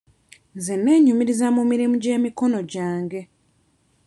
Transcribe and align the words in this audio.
Nze 0.57 0.73
neenyumiriza 0.77 1.47
mu 1.55 1.63
mirimu 1.69 1.95
gy'emikono 2.03 2.59
gyange. 2.71 3.19